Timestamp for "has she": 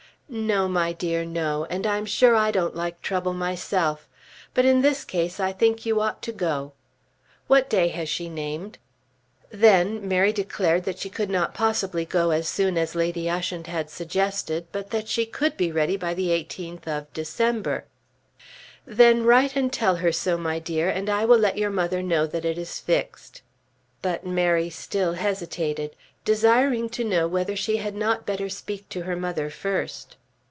7.89-8.29